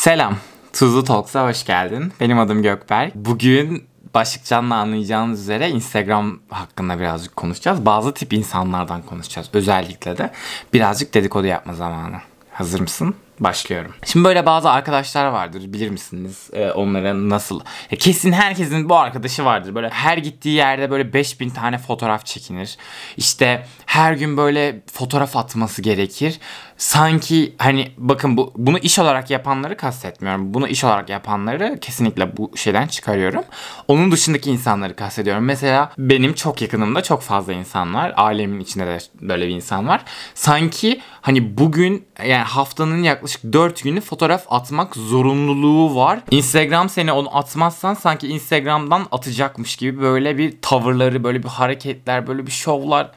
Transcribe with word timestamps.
Selam. 0.00 0.36
Tuzlu 0.72 1.04
Talks'a 1.04 1.48
hoş 1.48 1.64
geldin. 1.64 2.12
Benim 2.20 2.38
adım 2.38 2.62
Gökberk. 2.62 3.14
Bugün 3.14 3.84
başlıktan 4.14 4.70
da 4.70 4.74
anlayacağınız 4.74 5.40
üzere 5.40 5.70
Instagram 5.70 6.38
hakkında 6.48 6.98
birazcık 6.98 7.36
konuşacağız. 7.36 7.86
Bazı 7.86 8.14
tip 8.14 8.32
insanlardan 8.32 9.02
konuşacağız. 9.02 9.50
Özellikle 9.52 10.18
de 10.18 10.30
birazcık 10.72 11.14
dedikodu 11.14 11.46
yapma 11.46 11.74
zamanı. 11.74 12.16
Hazır 12.52 12.80
mısın? 12.80 13.14
Başlıyorum. 13.40 13.94
Şimdi 14.04 14.24
böyle 14.24 14.46
bazı 14.46 14.70
arkadaşlar 14.70 15.26
vardır 15.26 15.62
bilir 15.72 15.90
misiniz 15.90 16.50
ee, 16.52 16.70
onlara 16.70 17.28
nasıl? 17.28 17.60
Ya 17.90 17.98
kesin 17.98 18.32
herkesin 18.32 18.88
bu 18.88 18.96
arkadaşı 18.96 19.44
vardır. 19.44 19.74
Böyle 19.74 19.88
her 19.88 20.18
gittiği 20.18 20.54
yerde 20.54 20.90
böyle 20.90 21.12
5000 21.12 21.50
tane 21.50 21.78
fotoğraf 21.78 22.26
çekinir. 22.26 22.76
İşte 23.16 23.66
her 23.86 24.12
gün 24.12 24.36
böyle 24.36 24.82
fotoğraf 24.92 25.36
atması 25.36 25.82
gerekir. 25.82 26.40
Sanki 26.76 27.54
hani 27.58 27.92
bakın 27.98 28.36
bu 28.36 28.52
bunu 28.56 28.78
iş 28.78 28.98
olarak 28.98 29.30
yapanları 29.30 29.76
kastetmiyorum. 29.76 30.54
Bunu 30.54 30.68
iş 30.68 30.84
olarak 30.84 31.08
yapanları 31.08 31.78
kesinlikle 31.80 32.36
bu 32.36 32.56
şeyden 32.56 32.86
çıkarıyorum. 32.86 33.44
Onun 33.88 34.12
dışındaki 34.12 34.50
insanları 34.50 34.96
kastediyorum. 34.96 35.44
Mesela 35.44 35.92
benim 35.98 36.34
çok 36.34 36.62
yakınımda 36.62 37.02
çok 37.02 37.22
fazla 37.22 37.52
insan 37.52 37.94
var. 37.94 38.12
Ailemin 38.16 38.60
içinde 38.60 38.86
de 38.86 38.98
böyle 39.20 39.48
bir 39.48 39.54
insan 39.54 39.88
var. 39.88 40.04
Sanki 40.34 41.00
hani 41.20 41.58
bugün 41.58 42.06
yani 42.18 42.44
haftanın 42.44 43.02
yaklaşık 43.02 43.29
4 43.52 43.82
günü 43.82 44.00
fotoğraf 44.00 44.44
atmak 44.50 44.96
zorunluluğu 44.96 45.96
var. 45.96 46.20
Instagram 46.30 46.88
seni 46.88 47.12
onu 47.12 47.36
atmazsan 47.36 47.94
sanki 47.94 48.28
Instagram'dan 48.28 49.06
atacakmış 49.12 49.76
gibi 49.76 50.00
böyle 50.00 50.38
bir 50.38 50.62
tavırları, 50.62 51.24
böyle 51.24 51.42
bir 51.42 51.48
hareketler, 51.48 52.26
böyle 52.26 52.46
bir 52.46 52.50
şovlar. 52.50 53.10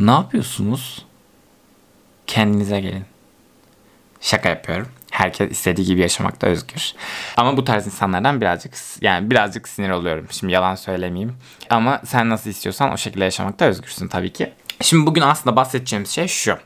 Ne 0.00 0.10
yapıyorsunuz? 0.10 1.04
Kendinize 2.26 2.80
gelin. 2.80 3.04
Şaka 4.20 4.48
yapıyorum. 4.48 4.88
Herkes 5.10 5.50
istediği 5.50 5.86
gibi 5.86 6.00
yaşamakta 6.00 6.46
özgür. 6.46 6.92
Ama 7.36 7.56
bu 7.56 7.64
tarz 7.64 7.86
insanlardan 7.86 8.40
birazcık 8.40 8.74
yani 9.00 9.30
birazcık 9.30 9.68
sinir 9.68 9.90
oluyorum. 9.90 10.26
Şimdi 10.30 10.52
yalan 10.52 10.74
söylemeyeyim. 10.74 11.36
Ama 11.70 12.00
sen 12.06 12.30
nasıl 12.30 12.50
istiyorsan 12.50 12.92
o 12.92 12.96
şekilde 12.96 13.24
yaşamakta 13.24 13.64
özgürsün 13.64 14.08
tabii 14.08 14.32
ki. 14.32 14.52
Şimdi 14.80 15.06
bugün 15.06 15.22
aslında 15.22 15.56
bahsedeceğimiz 15.56 16.10
şey 16.10 16.28
şu 16.28 16.58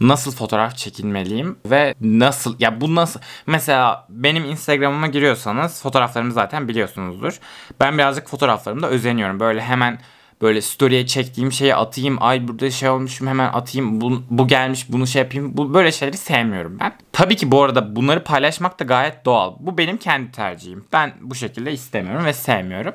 nasıl 0.00 0.32
fotoğraf 0.32 0.76
çekinmeliyim 0.76 1.58
ve 1.66 1.94
nasıl 2.00 2.56
ya 2.58 2.80
bu 2.80 2.94
nasıl 2.94 3.20
mesela 3.46 4.06
benim 4.08 4.44
Instagram'ıma 4.44 5.06
giriyorsanız 5.06 5.82
fotoğraflarımı 5.82 6.32
zaten 6.32 6.68
biliyorsunuzdur. 6.68 7.38
Ben 7.80 7.98
birazcık 7.98 8.28
fotoğraflarımda 8.28 8.88
özeniyorum. 8.88 9.40
Böyle 9.40 9.62
hemen 9.62 9.98
böyle 10.42 10.62
story'e 10.62 11.06
çektiğim 11.06 11.52
şeyi 11.52 11.74
atayım. 11.74 12.18
Ay 12.20 12.48
burada 12.48 12.70
şey 12.70 12.88
olmuşum 12.88 13.26
hemen 13.26 13.52
atayım. 13.52 14.00
Bu, 14.00 14.22
bu 14.30 14.48
gelmiş 14.48 14.86
bunu 14.88 15.06
şey 15.06 15.22
yapayım. 15.22 15.56
Bu 15.56 15.74
böyle 15.74 15.92
şeyleri 15.92 16.16
sevmiyorum 16.16 16.78
ben. 16.80 16.92
Tabii 17.12 17.36
ki 17.36 17.50
bu 17.50 17.62
arada 17.62 17.96
bunları 17.96 18.24
paylaşmak 18.24 18.80
da 18.80 18.84
gayet 18.84 19.24
doğal. 19.24 19.54
Bu 19.60 19.78
benim 19.78 19.96
kendi 19.96 20.32
tercihim. 20.32 20.84
Ben 20.92 21.12
bu 21.20 21.34
şekilde 21.34 21.72
istemiyorum 21.72 22.24
ve 22.24 22.32
sevmiyorum. 22.32 22.94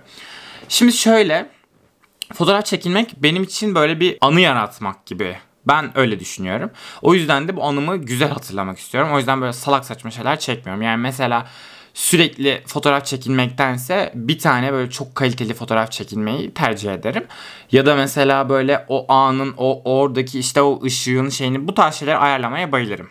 Şimdi 0.69 0.93
şöyle 0.93 1.49
fotoğraf 2.33 2.65
çekilmek 2.65 3.23
benim 3.23 3.43
için 3.43 3.75
böyle 3.75 3.99
bir 3.99 4.17
anı 4.21 4.41
yaratmak 4.41 5.05
gibi 5.05 5.37
ben 5.67 5.97
öyle 5.97 6.19
düşünüyorum. 6.19 6.71
O 7.01 7.13
yüzden 7.13 7.47
de 7.47 7.55
bu 7.55 7.63
anımı 7.63 7.97
güzel 7.97 8.29
hatırlamak 8.29 8.79
istiyorum. 8.79 9.11
O 9.13 9.17
yüzden 9.17 9.41
böyle 9.41 9.53
salak 9.53 9.85
saçma 9.85 10.11
şeyler 10.11 10.39
çekmiyorum. 10.39 10.81
Yani 10.81 11.01
mesela 11.01 11.47
sürekli 11.93 12.63
fotoğraf 12.67 13.05
çekilmektense 13.05 14.11
bir 14.15 14.39
tane 14.39 14.73
böyle 14.73 14.89
çok 14.89 15.15
kaliteli 15.15 15.53
fotoğraf 15.53 15.91
çekilmeyi 15.91 16.53
tercih 16.53 16.93
ederim. 16.93 17.25
Ya 17.71 17.85
da 17.85 17.95
mesela 17.95 18.49
böyle 18.49 18.85
o 18.87 19.13
anın 19.13 19.53
o 19.57 19.81
oradaki 19.85 20.39
işte 20.39 20.61
o 20.61 20.83
ışığın 20.83 21.29
şeyini 21.29 21.67
bu 21.67 21.73
tarz 21.73 21.95
şeyler 21.95 22.23
ayarlamaya 22.23 22.71
bayılırım. 22.71 23.09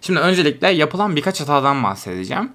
Şimdi 0.00 0.20
öncelikle 0.20 0.68
yapılan 0.68 1.16
birkaç 1.16 1.40
hatadan 1.40 1.82
bahsedeceğim. 1.82 2.52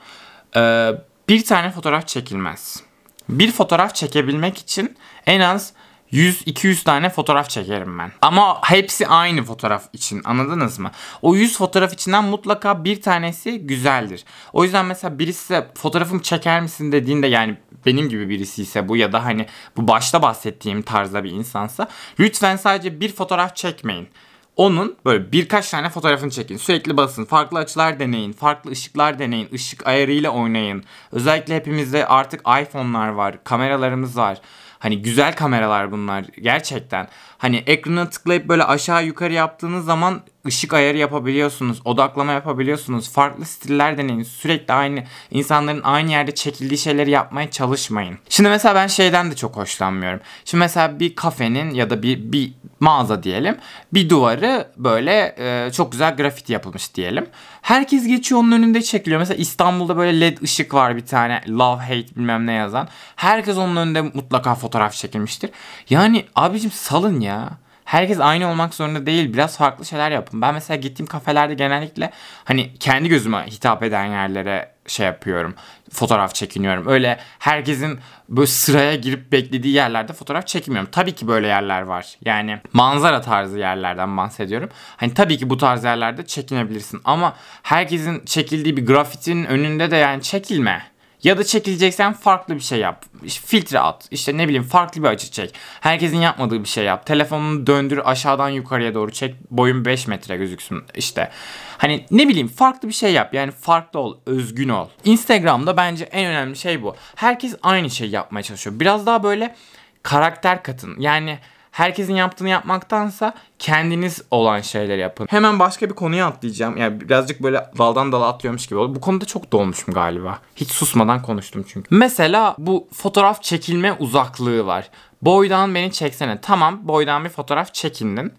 Ee, 0.56 0.92
bir 1.30 1.46
tane 1.46 1.72
fotoğraf 1.72 2.08
çekilmez. 2.08 2.84
Bir 3.30 3.52
fotoğraf 3.52 3.96
çekebilmek 3.96 4.58
için 4.58 4.98
en 5.26 5.40
az 5.40 5.74
100-200 6.14 6.84
tane 6.84 7.10
fotoğraf 7.10 7.50
çekerim 7.50 8.00
ben. 8.00 8.12
Ama 8.22 8.62
hepsi 8.64 9.08
aynı 9.08 9.44
fotoğraf 9.44 9.84
için 9.94 10.22
anladınız 10.26 10.80
mı? 10.80 10.92
O 11.22 11.36
100 11.36 11.58
fotoğraf 11.58 11.94
içinden 11.94 12.24
mutlaka 12.24 12.84
bir 12.84 13.02
tanesi 13.02 13.60
güzeldir. 13.60 14.24
O 14.54 14.64
yüzden 14.64 14.86
mesela 14.86 15.20
birisi 15.20 15.40
size 15.40 15.68
fotoğrafımı 15.76 16.22
çeker 16.22 16.62
misin 16.62 16.92
dediğinde 16.92 17.28
yani 17.28 17.58
benim 17.86 18.10
gibi 18.10 18.30
birisi 18.30 18.62
ise 18.62 18.88
bu 18.88 18.98
ya 18.98 19.14
da 19.14 19.26
hani 19.26 19.46
bu 19.78 19.88
başta 19.88 20.22
bahsettiğim 20.22 20.82
tarzda 20.82 21.24
bir 21.24 21.32
insansa 21.32 21.88
lütfen 22.20 22.56
sadece 22.56 23.00
bir 23.00 23.16
fotoğraf 23.16 23.56
çekmeyin 23.56 24.10
onun 24.58 24.96
böyle 25.06 25.32
birkaç 25.32 25.70
tane 25.70 25.90
fotoğrafını 25.90 26.32
çekin. 26.32 26.58
Sürekli 26.58 26.98
basın. 26.98 27.26
Farklı 27.26 27.60
açılar 27.60 28.00
deneyin. 28.00 28.34
Farklı 28.34 28.72
ışıklar 28.72 29.20
deneyin. 29.20 29.50
ışık 29.54 29.88
ayarıyla 29.88 30.30
oynayın. 30.30 30.84
Özellikle 31.12 31.56
hepimizde 31.56 32.08
artık 32.08 32.42
iPhone'lar 32.42 33.08
var. 33.08 33.44
Kameralarımız 33.44 34.18
var. 34.18 34.42
Hani 34.80 35.02
güzel 35.02 35.36
kameralar 35.36 35.92
bunlar 35.92 36.26
gerçekten. 36.42 37.08
Hani 37.38 37.64
ekrana 37.66 38.10
tıklayıp 38.10 38.48
böyle 38.48 38.64
aşağı 38.64 39.06
yukarı 39.06 39.34
yaptığınız 39.34 39.86
zaman 39.86 40.22
ışık 40.48 40.74
ayarı 40.74 40.98
yapabiliyorsunuz. 40.98 41.82
Odaklama 41.86 42.32
yapabiliyorsunuz. 42.32 43.12
Farklı 43.12 43.46
stiller 43.46 43.98
deneyin. 43.98 44.24
Sürekli 44.24 44.74
aynı 44.74 45.04
insanların 45.32 45.82
aynı 45.84 46.12
yerde 46.12 46.36
çekildiği 46.36 46.78
şeyleri 46.78 47.10
yapmaya 47.10 47.52
çalışmayın. 47.52 48.18
Şimdi 48.30 48.50
mesela 48.50 48.76
ben 48.76 48.88
şeyden 48.88 49.32
de 49.32 49.36
çok 49.36 49.58
hoşlanmıyorum. 49.58 50.20
Şimdi 50.46 50.60
mesela 50.60 51.00
bir 51.00 51.16
kafenin 51.16 51.70
ya 51.70 51.90
da 51.90 52.04
bir, 52.04 52.32
bir 52.32 52.54
mağaza 52.80 53.24
diyelim. 53.24 53.58
Bir 53.94 54.10
duvarı 54.10 54.68
böyle 54.78 55.36
e, 55.38 55.72
çok 55.72 55.92
güzel 55.92 56.16
grafiti 56.16 56.54
yapılmış 56.54 56.96
diyelim. 56.96 57.28
Herkes 57.62 58.08
geçiyor 58.08 58.42
onun 58.42 58.52
önünde 58.52 58.82
çekiliyor. 58.82 59.20
Mesela 59.20 59.38
İstanbul'da 59.38 59.98
böyle 59.98 60.22
led 60.22 60.38
ışık 60.42 60.74
var 60.74 60.96
bir 60.96 61.06
tane. 61.06 61.42
Love 61.50 61.82
hate 61.82 62.16
bilmem 62.16 62.48
ne 62.48 62.54
yazan. 62.54 62.88
Herkes 63.16 63.58
onun 63.58 63.76
önünde 63.76 64.02
mutlaka 64.02 64.56
fotoğraf 64.56 64.94
çekilmiştir. 64.94 65.50
Yani 65.90 66.26
abicim 66.36 66.72
salın 66.72 67.20
ya. 67.20 67.50
Herkes 67.86 68.20
aynı 68.20 68.50
olmak 68.50 68.74
zorunda 68.74 69.06
değil. 69.06 69.34
Biraz 69.34 69.58
farklı 69.58 69.86
şeyler 69.86 70.12
yapın. 70.12 70.42
Ben 70.42 70.54
mesela 70.54 70.78
gittiğim 70.78 71.08
kafelerde 71.08 71.54
genellikle 71.54 72.12
hani 72.44 72.74
kendi 72.80 73.10
gözüme 73.10 73.46
hitap 73.48 73.84
eden 73.84 74.06
yerlere 74.06 74.72
şey 74.88 75.06
yapıyorum. 75.06 75.56
Fotoğraf 75.92 76.36
çekiniyorum. 76.36 76.88
Öyle 76.88 77.20
herkesin 77.40 78.00
böyle 78.30 78.48
sıraya 78.48 78.96
girip 78.96 79.32
beklediği 79.32 79.74
yerlerde 79.74 80.14
fotoğraf 80.14 80.48
çekmiyorum. 80.48 80.90
Tabii 80.92 81.12
ki 81.12 81.28
böyle 81.28 81.48
yerler 81.48 81.82
var. 81.82 82.16
Yani 82.26 82.60
manzara 82.74 83.22
tarzı 83.22 83.60
yerlerden 83.60 84.18
bahsediyorum. 84.18 84.70
Hani 84.98 85.14
tabii 85.14 85.38
ki 85.38 85.50
bu 85.50 85.58
tarz 85.58 85.84
yerlerde 85.84 86.26
çekinebilirsin 86.26 87.02
ama 87.06 87.36
herkesin 87.64 88.26
çekildiği 88.26 88.78
bir 88.78 88.86
grafitinin 88.86 89.46
önünde 89.46 89.92
de 89.92 89.96
yani 89.96 90.22
çekilme. 90.22 90.97
Ya 91.24 91.38
da 91.38 91.44
çekileceksen 91.44 92.14
farklı 92.14 92.56
bir 92.56 92.60
şey 92.60 92.80
yap. 92.80 93.06
Filtre 93.46 93.80
at. 93.80 94.08
İşte 94.12 94.38
ne 94.38 94.48
bileyim 94.48 94.64
farklı 94.64 95.04
bir 95.04 95.08
açı 95.08 95.32
çek. 95.32 95.56
Herkesin 95.82 96.18
yapmadığı 96.18 96.64
bir 96.64 96.68
şey 96.68 96.84
yap. 96.84 97.06
Telefonunu 97.06 97.68
döndür 97.68 98.02
aşağıdan 98.06 98.50
yukarıya 98.50 98.94
doğru 98.94 99.12
çek. 99.12 99.36
Boyun 99.52 99.86
5 99.86 100.08
metre 100.08 100.38
gözüksün. 100.38 100.84
İşte 100.96 101.32
hani 101.78 102.06
ne 102.12 102.28
bileyim 102.28 102.48
farklı 102.48 102.88
bir 102.88 102.94
şey 102.94 103.14
yap. 103.14 103.34
Yani 103.34 103.52
farklı 103.52 104.00
ol, 104.00 104.18
özgün 104.26 104.70
ol. 104.70 104.88
Instagram'da 105.04 105.78
bence 105.78 106.06
en 106.06 106.26
önemli 106.26 106.56
şey 106.56 106.84
bu. 106.84 106.96
Herkes 107.16 107.56
aynı 107.64 107.90
şeyi 107.90 108.12
yapmaya 108.12 108.44
çalışıyor. 108.44 108.80
Biraz 108.80 109.06
daha 109.06 109.24
böyle 109.24 109.56
karakter 110.04 110.64
katın. 110.64 110.96
Yani 111.00 111.40
herkesin 111.78 112.16
yaptığını 112.16 112.50
yapmaktansa 112.50 113.34
kendiniz 113.60 114.22
olan 114.32 114.62
şeyler 114.62 114.98
yapın. 114.98 115.28
Hemen 115.30 115.60
başka 115.60 115.90
bir 115.90 115.96
konuya 115.96 116.28
atlayacağım. 116.28 116.78
Yani 116.78 117.02
birazcık 117.02 117.44
böyle 117.44 117.66
daldan 117.78 118.12
dala 118.12 118.28
atlıyormuş 118.28 118.68
gibi 118.68 118.80
oldu. 118.80 118.96
Bu 118.96 119.02
konuda 119.02 119.26
çok 119.26 119.52
dolmuşum 119.52 119.94
galiba. 119.94 120.40
Hiç 120.56 120.72
susmadan 120.72 121.22
konuştum 121.22 121.66
çünkü. 121.68 121.96
Mesela 121.96 122.56
bu 122.58 122.88
fotoğraf 122.94 123.44
çekilme 123.44 123.94
uzaklığı 123.94 124.66
var. 124.66 124.90
Boydan 125.22 125.76
beni 125.76 125.92
çeksene. 125.92 126.42
Tamam 126.42 126.80
boydan 126.84 127.26
bir 127.26 127.30
fotoğraf 127.30 127.74
çekindin. 127.74 128.34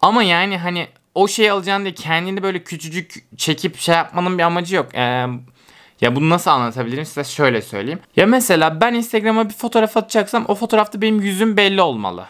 Ama 0.00 0.22
yani 0.22 0.58
hani 0.58 0.88
o 1.14 1.28
şeyi 1.28 1.52
alacaksın 1.52 1.84
diye 1.84 1.94
kendini 1.94 2.42
böyle 2.42 2.64
küçücük 2.64 3.14
çekip 3.36 3.76
şey 3.78 3.94
yapmanın 3.94 4.38
bir 4.38 4.42
amacı 4.42 4.76
yok. 4.76 4.94
Eee 4.94 5.28
ya 6.00 6.16
bunu 6.16 6.30
nasıl 6.30 6.50
anlatabilirim 6.50 7.04
size 7.04 7.24
şöyle 7.24 7.62
söyleyeyim. 7.62 8.00
Ya 8.16 8.26
mesela 8.26 8.80
ben 8.80 8.94
Instagram'a 8.94 9.48
bir 9.48 9.54
fotoğraf 9.54 9.96
atacaksam 9.96 10.44
o 10.48 10.54
fotoğrafta 10.54 11.02
benim 11.02 11.20
yüzüm 11.20 11.56
belli 11.56 11.82
olmalı. 11.82 12.26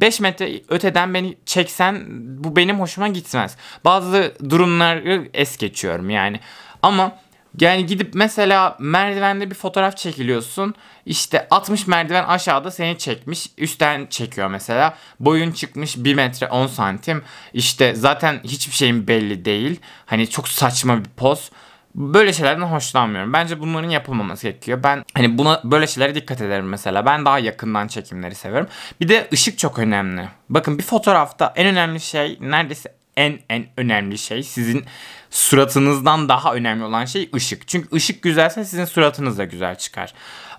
5 0.00 0.20
metre 0.20 0.60
öteden 0.68 1.14
beni 1.14 1.36
çeksen 1.46 2.04
bu 2.44 2.56
benim 2.56 2.80
hoşuma 2.80 3.08
gitmez. 3.08 3.56
Bazı 3.84 4.34
durumları 4.48 5.28
es 5.34 5.56
geçiyorum 5.56 6.10
yani. 6.10 6.40
Ama 6.82 7.18
yani 7.60 7.86
gidip 7.86 8.14
mesela 8.14 8.76
merdivende 8.80 9.50
bir 9.50 9.54
fotoğraf 9.54 9.96
çekiliyorsun. 9.96 10.74
İşte 11.06 11.46
60 11.50 11.86
merdiven 11.86 12.24
aşağıda 12.24 12.70
seni 12.70 12.98
çekmiş. 12.98 13.50
Üstten 13.58 14.06
çekiyor 14.06 14.48
mesela. 14.48 14.96
Boyun 15.20 15.52
çıkmış 15.52 15.96
1 15.96 16.14
metre 16.14 16.46
10 16.46 16.66
santim. 16.66 17.22
İşte 17.52 17.94
zaten 17.94 18.40
hiçbir 18.44 18.74
şeyin 18.74 19.08
belli 19.08 19.44
değil. 19.44 19.80
Hani 20.06 20.30
çok 20.30 20.48
saçma 20.48 21.04
bir 21.04 21.10
poz. 21.10 21.50
Böyle 21.94 22.32
şeylerden 22.32 22.66
hoşlanmıyorum. 22.66 23.32
Bence 23.32 23.60
bunların 23.60 23.88
yapılmaması 23.88 24.42
gerekiyor. 24.48 24.82
Ben 24.82 25.04
hani 25.14 25.38
buna 25.38 25.60
böyle 25.64 25.86
şeylere 25.86 26.14
dikkat 26.14 26.40
ederim 26.40 26.68
mesela. 26.68 27.06
Ben 27.06 27.24
daha 27.24 27.38
yakından 27.38 27.88
çekimleri 27.88 28.34
seviyorum. 28.34 28.68
Bir 29.00 29.08
de 29.08 29.28
ışık 29.32 29.58
çok 29.58 29.78
önemli. 29.78 30.28
Bakın 30.48 30.78
bir 30.78 30.82
fotoğrafta 30.82 31.52
en 31.56 31.66
önemli 31.66 32.00
şey 32.00 32.38
neredeyse 32.40 32.94
en 33.16 33.38
en 33.48 33.66
önemli 33.76 34.18
şey 34.18 34.42
sizin 34.42 34.84
suratınızdan 35.30 36.28
daha 36.28 36.54
önemli 36.54 36.84
olan 36.84 37.04
şey 37.04 37.30
ışık. 37.34 37.68
Çünkü 37.68 37.96
ışık 37.96 38.22
güzelse 38.22 38.64
sizin 38.64 38.84
suratınız 38.84 39.38
da 39.38 39.44
güzel 39.44 39.74
çıkar. 39.78 40.14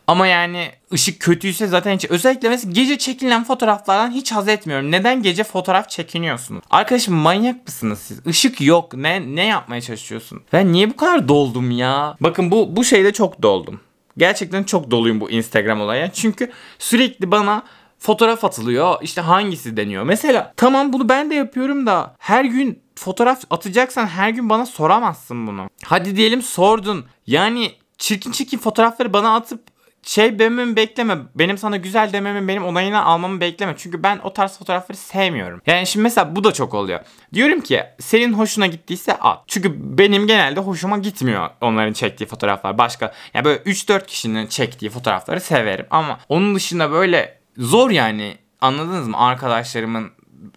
Ama 0.08 0.28
yani 0.28 0.72
ışık 0.94 1.20
kötüyse 1.20 1.68
zaten 1.68 1.96
hiç 1.96 2.06
özellikle 2.06 2.50
mesela 2.50 2.72
gece 2.72 2.98
çekilen 2.98 3.44
fotoğraflardan 3.44 4.12
hiç 4.12 4.32
haz 4.32 4.48
etmiyorum. 4.48 4.92
Neden 4.92 5.22
gece 5.22 5.44
fotoğraf 5.44 5.90
çekiniyorsunuz? 5.90 6.64
Arkadaşım 6.70 7.16
manyak 7.16 7.68
mısınız 7.68 8.00
siz? 8.00 8.28
Işık 8.28 8.62
yok. 8.62 8.94
Ne 8.94 9.36
ne 9.36 9.46
yapmaya 9.46 9.82
çalışıyorsun? 9.82 10.42
Ben 10.54 10.72
niye 10.72 10.90
bu 10.90 10.96
kadar 10.96 11.28
doldum 11.28 11.72
ya? 11.72 12.18
Bakın 12.22 12.52
bu 12.52 12.76
bu 12.76 12.84
şeyde 12.84 13.14
çok 13.14 13.42
doldum. 13.42 13.80
Gerçekten 14.18 14.64
çok 14.64 14.92
doluyum 14.92 15.22
bu 15.22 15.32
Instagram 15.32 15.82
olaya. 15.82 16.12
Çünkü 16.12 16.52
sürekli 16.80 17.32
bana 17.32 17.64
fotoğraf 18.00 18.44
atılıyor. 18.46 18.96
İşte 19.02 19.22
hangisi 19.22 19.78
deniyor. 19.78 20.04
Mesela 20.04 20.54
tamam 20.58 20.94
bunu 20.94 21.10
ben 21.10 21.30
de 21.30 21.36
yapıyorum 21.36 21.86
da 21.86 22.16
her 22.20 22.46
gün 22.46 22.80
fotoğraf 22.96 23.42
atacaksan 23.50 24.08
her 24.08 24.30
gün 24.30 24.50
bana 24.50 24.66
soramazsın 24.66 25.48
bunu. 25.48 25.70
Hadi 25.84 26.16
diyelim 26.16 26.42
sordun. 26.42 27.06
Yani 27.28 27.72
çirkin 27.98 28.32
çirkin 28.32 28.58
fotoğrafları 28.58 29.14
bana 29.14 29.36
atıp 29.36 29.73
şey 30.04 30.40
dememi 30.40 30.76
bekleme. 30.76 31.18
Benim 31.36 31.58
sana 31.58 31.78
güzel 31.78 32.14
dememi, 32.14 32.48
benim 32.48 32.66
onayını 32.66 33.06
almamı 33.06 33.42
bekleme. 33.42 33.76
Çünkü 33.78 34.04
ben 34.04 34.20
o 34.24 34.34
tarz 34.34 34.58
fotoğrafları 34.58 34.98
sevmiyorum. 34.98 35.62
Yani 35.66 35.88
şimdi 35.88 36.04
mesela 36.04 36.36
bu 36.36 36.44
da 36.44 36.52
çok 36.52 36.74
oluyor. 36.74 37.00
Diyorum 37.34 37.62
ki 37.62 37.84
senin 38.00 38.34
hoşuna 38.34 38.68
gittiyse 38.68 39.14
at. 39.14 39.44
Çünkü 39.48 39.98
benim 39.98 40.28
genelde 40.28 40.60
hoşuma 40.60 40.98
gitmiyor 40.98 41.50
onların 41.62 41.94
çektiği 41.94 42.26
fotoğraflar. 42.26 42.78
Başka 42.78 43.14
yani 43.34 43.46
böyle 43.46 43.60
3-4 43.60 44.06
kişinin 44.06 44.48
çektiği 44.48 44.90
fotoğrafları 44.90 45.42
severim. 45.42 45.86
Ama 45.90 46.20
onun 46.30 46.56
dışında 46.56 46.92
böyle 46.92 47.40
zor 47.58 47.90
yani 47.90 48.38
anladınız 48.62 49.08
mı? 49.08 49.18
Arkadaşlarımın 49.18 50.12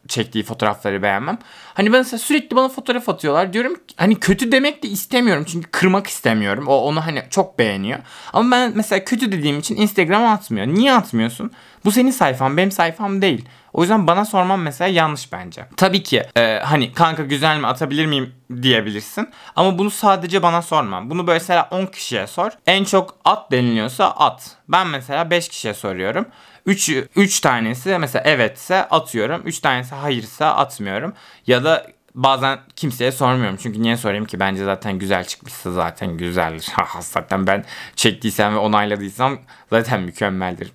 çektiği 0.09 0.45
fotoğrafları 0.45 1.03
beğenmem. 1.03 1.39
Hani 1.75 1.93
ben 1.93 1.99
mesela 1.99 2.19
sürekli 2.19 2.57
bana 2.57 2.69
fotoğraf 2.69 3.09
atıyorlar. 3.09 3.53
Diyorum 3.53 3.77
hani 3.97 4.21
kötü 4.21 4.53
demek 4.53 4.83
de 4.83 4.89
istemiyorum. 4.89 5.45
Çünkü 5.49 5.71
kırmak 5.71 6.07
istemiyorum. 6.07 6.65
O 6.69 6.77
onu 6.77 7.07
hani 7.07 7.23
çok 7.31 7.59
beğeniyor. 7.59 7.99
Ama 8.33 8.51
ben 8.51 8.73
mesela 8.75 9.05
kötü 9.05 9.33
dediğim 9.33 9.59
için 9.59 9.77
Instagram'a 9.77 10.33
atmıyor. 10.33 10.67
Niye 10.67 10.93
atmıyorsun? 10.93 11.51
Bu 11.85 11.93
senin 11.93 12.11
sayfan 12.11 12.57
benim 12.57 12.71
sayfam 12.71 13.23
değil. 13.23 13.45
O 13.77 13.81
yüzden 13.81 14.07
bana 14.07 14.25
sorman 14.25 14.61
mesela 14.61 14.89
yanlış 14.89 15.33
bence. 15.33 15.67
Tabii 15.77 16.03
ki 16.03 16.23
e, 16.37 16.61
hani 16.65 16.93
kanka 16.93 17.23
güzel 17.23 17.59
mi 17.59 17.67
atabilir 17.67 18.07
miyim 18.07 18.35
diyebilirsin. 18.63 19.31
Ama 19.57 19.79
bunu 19.79 19.91
sadece 19.91 20.43
bana 20.43 20.63
sorma. 20.63 21.11
Bunu 21.11 21.27
böyle 21.27 21.37
mesela 21.37 21.69
10 21.71 21.87
kişiye 21.87 22.27
sor. 22.27 22.51
En 22.67 22.85
çok 22.85 23.15
at 23.25 23.51
deniliyorsa 23.51 24.11
at. 24.11 24.57
Ben 24.69 24.87
mesela 24.87 25.31
5 25.31 25.49
kişiye 25.49 25.75
soruyorum. 25.75 26.27
3 26.67 26.91
3 27.17 27.41
tanesi 27.41 27.99
mesela 27.99 28.23
evetse 28.25 28.89
atıyorum. 28.89 29.43
3 29.45 29.59
tanesi 29.59 29.95
hayırsa 29.95 30.55
atmıyorum. 30.55 31.13
Ya 31.47 31.65
da 31.65 31.87
bazen 32.17 32.59
kimseye 32.77 33.13
sormuyorum. 33.13 33.59
Çünkü 33.63 33.83
niye 33.83 33.97
sorayım 33.97 34.25
ki? 34.25 34.41
Bence 34.41 34.65
zaten 34.65 34.99
güzel 34.99 35.25
çıkmışsa 35.25 35.73
zaten 35.73 36.17
güzeldir. 36.17 36.67
zaten 37.01 37.47
ben 37.47 37.65
çektiysem 37.97 38.55
ve 38.55 38.59
onayladıysam 38.59 39.39
zaten 39.71 40.03
mükemmeldir. 40.03 40.73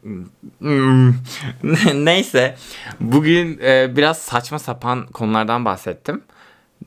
Neyse. 2.05 2.55
Bugün 2.99 3.59
e, 3.63 3.95
biraz 3.97 4.17
saçma 4.17 4.59
sapan 4.59 5.07
konulardan 5.07 5.65
bahsettim 5.65 6.21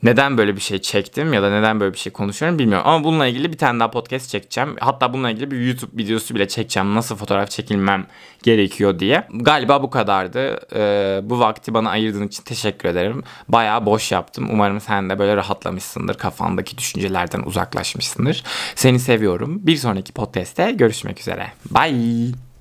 neden 0.04 0.38
böyle 0.38 0.56
bir 0.56 0.60
şey 0.60 0.78
çektim 0.78 1.32
ya 1.32 1.42
da 1.42 1.50
neden 1.50 1.80
böyle 1.80 1.92
bir 1.92 1.98
şey 1.98 2.12
konuşuyorum 2.12 2.58
bilmiyorum. 2.58 2.86
Ama 2.88 3.04
bununla 3.04 3.26
ilgili 3.26 3.52
bir 3.52 3.58
tane 3.58 3.80
daha 3.80 3.90
podcast 3.90 4.30
çekeceğim. 4.30 4.76
Hatta 4.80 5.12
bununla 5.12 5.30
ilgili 5.30 5.50
bir 5.50 5.66
YouTube 5.66 6.02
videosu 6.02 6.34
bile 6.34 6.48
çekeceğim. 6.48 6.94
Nasıl 6.94 7.16
fotoğraf 7.16 7.50
çekilmem 7.50 8.06
gerekiyor 8.42 8.98
diye. 8.98 9.28
Galiba 9.34 9.82
bu 9.82 9.90
kadardı. 9.90 10.60
Ee, 10.74 11.20
bu 11.22 11.38
vakti 11.38 11.74
bana 11.74 11.90
ayırdığın 11.90 12.26
için 12.28 12.42
teşekkür 12.42 12.88
ederim. 12.88 13.22
Bayağı 13.48 13.86
boş 13.86 14.12
yaptım. 14.12 14.48
Umarım 14.52 14.80
sen 14.80 15.10
de 15.10 15.18
böyle 15.18 15.36
rahatlamışsındır. 15.36 16.14
Kafandaki 16.14 16.78
düşüncelerden 16.78 17.42
uzaklaşmışsındır. 17.42 18.44
Seni 18.74 18.98
seviyorum. 18.98 19.66
Bir 19.66 19.76
sonraki 19.76 20.12
podcast'te 20.12 20.72
görüşmek 20.72 21.20
üzere. 21.20 21.52
Bye. 21.70 22.53